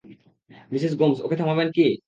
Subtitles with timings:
[0.71, 1.85] Mrs Gomes, ওকে থামাবেন কি?